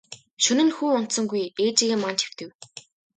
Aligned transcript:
Шөнө 0.43 0.63
нь 0.67 0.75
хүү 0.77 0.89
унтсангүй 0.99 1.43
ээжийгээ 1.63 1.97
манаж 2.01 2.19
хэвтэв. 2.23 2.49